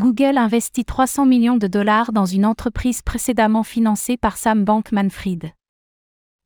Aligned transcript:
Google 0.00 0.38
investit 0.38 0.86
300 0.86 1.26
millions 1.26 1.58
de 1.58 1.66
dollars 1.66 2.12
dans 2.12 2.24
une 2.24 2.46
entreprise 2.46 3.02
précédemment 3.02 3.62
financée 3.62 4.16
par 4.16 4.38
Sam 4.38 4.64
Bankman-Fried. 4.64 5.52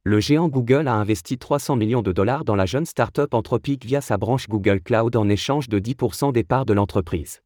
Le 0.02 0.18
géant 0.18 0.48
Google 0.48 0.88
a 0.88 0.94
investi 0.94 1.38
300 1.38 1.76
millions 1.76 2.02
de 2.02 2.10
dollars 2.10 2.44
dans 2.44 2.56
la 2.56 2.66
jeune 2.66 2.84
start-up 2.84 3.32
Anthropic 3.32 3.84
via 3.84 4.00
sa 4.00 4.16
branche 4.16 4.48
Google 4.48 4.80
Cloud 4.80 5.14
en 5.14 5.28
échange 5.28 5.68
de 5.68 5.78
10% 5.78 6.32
des 6.32 6.42
parts 6.42 6.66
de 6.66 6.72
l'entreprise. 6.72 7.42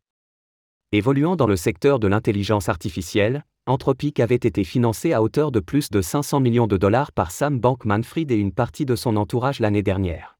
Évoluant 0.92 1.36
dans 1.36 1.46
le 1.46 1.56
secteur 1.56 1.98
de 1.98 2.08
l'intelligence 2.08 2.70
artificielle, 2.70 3.44
Anthropic 3.66 4.18
avait 4.18 4.36
été 4.36 4.64
financé 4.64 5.12
à 5.12 5.20
hauteur 5.20 5.52
de 5.52 5.60
plus 5.60 5.90
de 5.90 6.00
500 6.00 6.40
millions 6.40 6.66
de 6.66 6.78
dollars 6.78 7.12
par 7.12 7.30
Sam 7.32 7.60
Bankman-Fried 7.60 8.30
et 8.30 8.36
une 8.36 8.52
partie 8.52 8.86
de 8.86 8.96
son 8.96 9.14
entourage 9.16 9.60
l'année 9.60 9.82
dernière. 9.82 10.37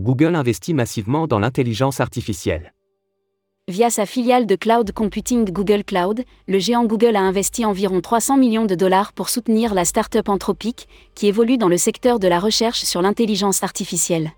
Google 0.00 0.36
investit 0.36 0.74
massivement 0.74 1.26
dans 1.26 1.40
l'intelligence 1.40 1.98
artificielle. 1.98 2.72
Via 3.66 3.90
sa 3.90 4.06
filiale 4.06 4.46
de 4.46 4.54
cloud 4.54 4.92
computing 4.92 5.50
Google 5.50 5.82
Cloud, 5.82 6.22
le 6.46 6.58
géant 6.60 6.84
Google 6.84 7.16
a 7.16 7.20
investi 7.20 7.64
environ 7.64 8.00
300 8.00 8.36
millions 8.36 8.64
de 8.64 8.76
dollars 8.76 9.12
pour 9.12 9.28
soutenir 9.28 9.74
la 9.74 9.84
start-up 9.84 10.28
Anthropic, 10.28 10.86
qui 11.16 11.26
évolue 11.26 11.58
dans 11.58 11.68
le 11.68 11.76
secteur 11.76 12.20
de 12.20 12.28
la 12.28 12.38
recherche 12.38 12.84
sur 12.84 13.02
l'intelligence 13.02 13.64
artificielle. 13.64 14.30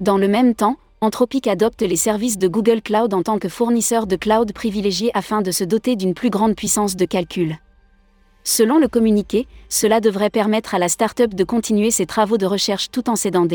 Dans 0.00 0.18
le 0.18 0.28
même 0.28 0.54
temps, 0.54 0.76
Anthropic 1.00 1.46
adopte 1.46 1.80
les 1.80 1.96
services 1.96 2.36
de 2.36 2.46
Google 2.46 2.82
Cloud 2.82 3.14
en 3.14 3.22
tant 3.22 3.38
que 3.38 3.48
fournisseur 3.48 4.06
de 4.06 4.16
cloud 4.16 4.52
privilégié 4.52 5.10
afin 5.14 5.40
de 5.40 5.52
se 5.52 5.64
doter 5.64 5.96
d'une 5.96 6.12
plus 6.12 6.28
grande 6.28 6.54
puissance 6.54 6.96
de 6.96 7.06
calcul. 7.06 7.56
Selon 8.44 8.78
le 8.78 8.88
communiqué, 8.88 9.48
cela 9.70 10.00
devrait 10.00 10.28
permettre 10.28 10.74
à 10.74 10.78
la 10.78 10.90
start-up 10.90 11.34
de 11.34 11.44
continuer 11.44 11.90
ses 11.90 12.04
travaux 12.04 12.36
de 12.36 12.46
recherche 12.46 12.90
tout 12.90 13.08
en 13.08 13.16
s'aidant 13.16 13.46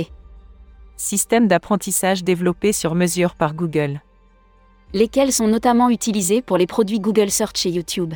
des 1.02 1.18
systèmes 1.18 1.48
d'apprentissage 1.48 2.24
développés 2.24 2.74
sur 2.74 2.94
mesure 2.94 3.34
par 3.34 3.56
Google, 3.56 4.02
lesquels 4.94 5.34
sont 5.34 5.48
notamment 5.48 5.90
utilisés 5.90 6.44
pour 6.44 6.58
les 6.58 6.68
produits 6.68 7.00
Google 7.00 7.32
Search 7.32 7.66
et 7.66 7.72
YouTube. 7.72 8.14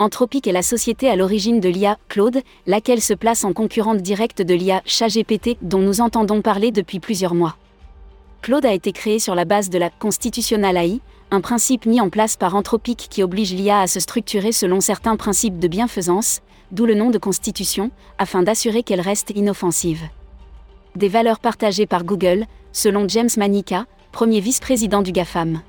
Anthropic 0.00 0.48
est 0.48 0.52
la 0.52 0.62
société 0.62 1.08
à 1.08 1.14
l'origine 1.14 1.60
de 1.60 1.68
l'IA 1.68 1.98
Claude, 2.08 2.42
laquelle 2.66 3.00
se 3.00 3.14
place 3.14 3.44
en 3.44 3.52
concurrente 3.52 4.02
directe 4.02 4.42
de 4.42 4.54
l'IA 4.54 4.82
ChatGPT 4.84 5.56
dont 5.62 5.78
nous 5.78 6.00
entendons 6.00 6.42
parler 6.42 6.72
depuis 6.72 6.98
plusieurs 6.98 7.34
mois. 7.34 7.56
Claude 8.42 8.66
a 8.66 8.74
été 8.74 8.90
créé 8.90 9.20
sur 9.20 9.36
la 9.36 9.44
base 9.44 9.70
de 9.70 9.78
la 9.78 9.90
Constitutional 9.90 10.76
AI, 10.76 11.00
un 11.30 11.40
principe 11.40 11.86
mis 11.86 12.00
en 12.00 12.10
place 12.10 12.36
par 12.36 12.56
Anthropic 12.56 13.06
qui 13.08 13.22
oblige 13.22 13.54
l'IA 13.54 13.80
à 13.80 13.86
se 13.86 14.00
structurer 14.00 14.50
selon 14.50 14.80
certains 14.80 15.16
principes 15.16 15.60
de 15.60 15.68
bienfaisance, 15.68 16.42
d'où 16.72 16.86
le 16.86 16.94
nom 16.94 17.10
de 17.10 17.18
Constitution, 17.18 17.92
afin 18.18 18.42
d'assurer 18.42 18.82
qu'elle 18.82 19.00
reste 19.00 19.30
inoffensive. 19.30 20.02
Des 20.96 21.08
valeurs 21.08 21.40
partagées 21.40 21.86
par 21.86 22.04
Google, 22.04 22.46
selon 22.70 23.08
James 23.08 23.30
Manica, 23.36 23.86
premier 24.12 24.38
vice-président 24.38 25.02
du 25.02 25.10
GAFAM. 25.10 25.60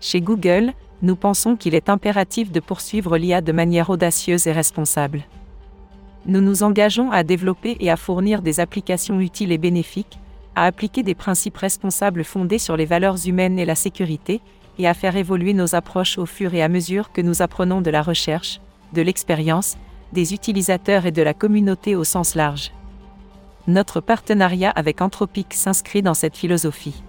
Chez 0.00 0.20
Google, 0.20 0.72
nous 1.02 1.16
pensons 1.16 1.56
qu'il 1.56 1.74
est 1.74 1.88
impératif 1.88 2.52
de 2.52 2.60
poursuivre 2.60 3.16
l'IA 3.18 3.40
de 3.40 3.50
manière 3.50 3.90
audacieuse 3.90 4.46
et 4.46 4.52
responsable. 4.52 5.24
Nous 6.26 6.40
nous 6.40 6.62
engageons 6.62 7.10
à 7.10 7.24
développer 7.24 7.76
et 7.80 7.90
à 7.90 7.96
fournir 7.96 8.40
des 8.40 8.60
applications 8.60 9.18
utiles 9.18 9.50
et 9.50 9.58
bénéfiques, 9.58 10.20
à 10.54 10.66
appliquer 10.66 11.02
des 11.02 11.16
principes 11.16 11.56
responsables 11.56 12.22
fondés 12.22 12.60
sur 12.60 12.76
les 12.76 12.86
valeurs 12.86 13.26
humaines 13.26 13.58
et 13.58 13.64
la 13.64 13.74
sécurité, 13.74 14.40
et 14.78 14.86
à 14.86 14.94
faire 14.94 15.16
évoluer 15.16 15.54
nos 15.54 15.74
approches 15.74 16.18
au 16.18 16.26
fur 16.26 16.54
et 16.54 16.62
à 16.62 16.68
mesure 16.68 17.10
que 17.10 17.20
nous 17.20 17.42
apprenons 17.42 17.80
de 17.80 17.90
la 17.90 18.02
recherche, 18.02 18.60
de 18.92 19.02
l'expérience, 19.02 19.76
des 20.12 20.34
utilisateurs 20.34 21.04
et 21.04 21.12
de 21.12 21.22
la 21.22 21.34
communauté 21.34 21.96
au 21.96 22.04
sens 22.04 22.36
large. 22.36 22.70
Notre 23.68 24.00
partenariat 24.00 24.70
avec 24.70 25.00
Anthropic 25.00 25.52
s'inscrit 25.52 26.00
dans 26.00 26.14
cette 26.14 26.36
philosophie. 26.36 27.02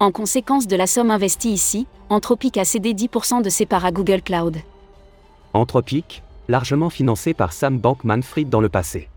En 0.00 0.10
conséquence 0.10 0.66
de 0.66 0.76
la 0.76 0.86
somme 0.86 1.10
investie 1.10 1.52
ici, 1.52 1.86
Anthropic 2.08 2.56
a 2.56 2.64
cédé 2.64 2.94
10% 2.94 3.42
de 3.42 3.50
ses 3.50 3.66
parts 3.66 3.84
à 3.84 3.92
Google 3.92 4.22
Cloud. 4.22 4.56
Anthropic, 5.52 6.22
largement 6.48 6.88
financé 6.88 7.34
par 7.34 7.52
Sam 7.52 7.78
Bankman-Fried 7.78 8.48
dans 8.48 8.60
le 8.60 8.68
passé 8.68 9.08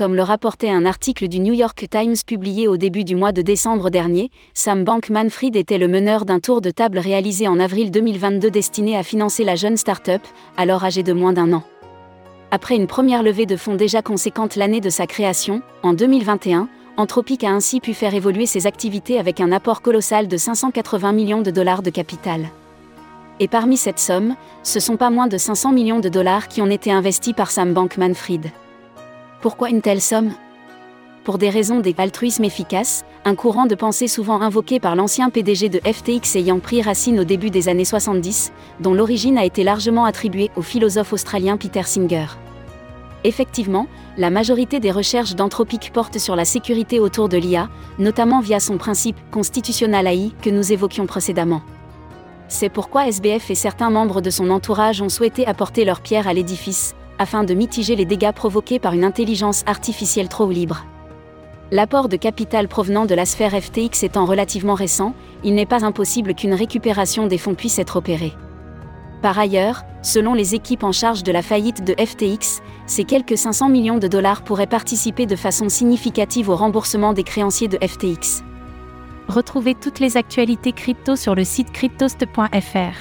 comme 0.00 0.14
le 0.14 0.22
rapportait 0.22 0.70
un 0.70 0.86
article 0.86 1.28
du 1.28 1.40
New 1.40 1.52
York 1.52 1.84
Times 1.90 2.14
publié 2.26 2.68
au 2.68 2.78
début 2.78 3.04
du 3.04 3.16
mois 3.16 3.32
de 3.32 3.42
décembre 3.42 3.90
dernier, 3.90 4.30
Sam 4.54 4.82
Bankman-Fried 4.82 5.56
était 5.56 5.76
le 5.76 5.88
meneur 5.88 6.24
d'un 6.24 6.40
tour 6.40 6.62
de 6.62 6.70
table 6.70 6.98
réalisé 6.98 7.48
en 7.48 7.60
avril 7.60 7.90
2022 7.90 8.50
destiné 8.50 8.96
à 8.96 9.02
financer 9.02 9.44
la 9.44 9.56
jeune 9.56 9.76
start-up, 9.76 10.22
alors 10.56 10.84
âgée 10.84 11.02
de 11.02 11.12
moins 11.12 11.34
d'un 11.34 11.52
an. 11.52 11.64
Après 12.52 12.74
une 12.74 12.88
première 12.88 13.22
levée 13.22 13.46
de 13.46 13.56
fonds 13.56 13.76
déjà 13.76 14.02
conséquente 14.02 14.56
l'année 14.56 14.80
de 14.80 14.90
sa 14.90 15.06
création, 15.06 15.62
en 15.84 15.92
2021, 15.92 16.68
Anthropic 16.96 17.44
a 17.44 17.50
ainsi 17.50 17.78
pu 17.78 17.94
faire 17.94 18.12
évoluer 18.12 18.44
ses 18.44 18.66
activités 18.66 19.20
avec 19.20 19.40
un 19.40 19.52
apport 19.52 19.82
colossal 19.82 20.26
de 20.26 20.36
580 20.36 21.12
millions 21.12 21.42
de 21.42 21.52
dollars 21.52 21.82
de 21.82 21.90
capital. 21.90 22.48
Et 23.38 23.46
parmi 23.46 23.76
cette 23.76 24.00
somme, 24.00 24.34
ce 24.64 24.80
sont 24.80 24.96
pas 24.96 25.10
moins 25.10 25.28
de 25.28 25.38
500 25.38 25.70
millions 25.70 26.00
de 26.00 26.08
dollars 26.08 26.48
qui 26.48 26.60
ont 26.60 26.66
été 26.66 26.90
investis 26.90 27.34
par 27.34 27.52
Sam 27.52 27.72
Bankman-Fried. 27.72 28.50
Pourquoi 29.40 29.70
une 29.70 29.80
telle 29.80 30.00
somme? 30.00 30.32
Pour 31.24 31.36
des 31.36 31.50
raisons 31.50 31.80
d'altruisme 31.80 32.44
efficace, 32.44 33.04
un 33.26 33.34
courant 33.34 33.66
de 33.66 33.74
pensée 33.74 34.08
souvent 34.08 34.40
invoqué 34.40 34.80
par 34.80 34.96
l'ancien 34.96 35.28
PDG 35.28 35.68
de 35.68 35.78
FTX 35.80 36.36
ayant 36.36 36.60
pris 36.60 36.80
racine 36.80 37.20
au 37.20 37.24
début 37.24 37.50
des 37.50 37.68
années 37.68 37.84
70, 37.84 38.52
dont 38.80 38.94
l'origine 38.94 39.36
a 39.36 39.44
été 39.44 39.62
largement 39.62 40.06
attribuée 40.06 40.50
au 40.56 40.62
philosophe 40.62 41.12
australien 41.12 41.58
Peter 41.58 41.82
Singer. 41.82 42.26
Effectivement, 43.24 43.86
la 44.16 44.30
majorité 44.30 44.80
des 44.80 44.90
recherches 44.90 45.34
d'Anthropic 45.34 45.92
portent 45.92 46.18
sur 46.18 46.36
la 46.36 46.46
sécurité 46.46 47.00
autour 47.00 47.28
de 47.28 47.36
l'IA, 47.36 47.68
notamment 47.98 48.40
via 48.40 48.58
son 48.58 48.78
principe 48.78 49.18
constitutionnel 49.30 50.06
AI 50.06 50.32
que 50.40 50.48
nous 50.48 50.72
évoquions 50.72 51.04
précédemment. 51.04 51.60
C'est 52.48 52.70
pourquoi 52.70 53.08
SBF 53.08 53.50
et 53.50 53.54
certains 53.54 53.90
membres 53.90 54.22
de 54.22 54.30
son 54.30 54.48
entourage 54.48 55.02
ont 55.02 55.10
souhaité 55.10 55.46
apporter 55.46 55.84
leur 55.84 56.00
pierre 56.00 56.28
à 56.28 56.32
l'édifice, 56.32 56.94
afin 57.18 57.44
de 57.44 57.52
mitiger 57.52 57.94
les 57.94 58.06
dégâts 58.06 58.32
provoqués 58.32 58.78
par 58.78 58.94
une 58.94 59.04
intelligence 59.04 59.64
artificielle 59.66 60.28
trop 60.28 60.48
libre. 60.48 60.86
L'apport 61.72 62.08
de 62.08 62.16
capital 62.16 62.66
provenant 62.66 63.06
de 63.06 63.14
la 63.14 63.24
sphère 63.24 63.52
FTX 63.52 64.02
étant 64.02 64.24
relativement 64.24 64.74
récent, 64.74 65.14
il 65.44 65.54
n'est 65.54 65.66
pas 65.66 65.84
impossible 65.84 66.34
qu'une 66.34 66.54
récupération 66.54 67.28
des 67.28 67.38
fonds 67.38 67.54
puisse 67.54 67.78
être 67.78 67.94
opérée. 67.96 68.32
Par 69.22 69.38
ailleurs, 69.38 69.84
selon 70.02 70.34
les 70.34 70.56
équipes 70.56 70.82
en 70.82 70.90
charge 70.90 71.22
de 71.22 71.30
la 71.30 71.42
faillite 71.42 71.84
de 71.84 71.94
FTX, 71.94 72.60
ces 72.86 73.04
quelques 73.04 73.38
500 73.38 73.68
millions 73.68 73.98
de 73.98 74.08
dollars 74.08 74.42
pourraient 74.42 74.66
participer 74.66 75.26
de 75.26 75.36
façon 75.36 75.68
significative 75.68 76.48
au 76.48 76.56
remboursement 76.56 77.12
des 77.12 77.22
créanciers 77.22 77.68
de 77.68 77.78
FTX. 77.86 78.42
Retrouvez 79.28 79.76
toutes 79.76 80.00
les 80.00 80.16
actualités 80.16 80.72
crypto 80.72 81.14
sur 81.14 81.36
le 81.36 81.44
site 81.44 81.70
cryptost.fr. 81.70 82.96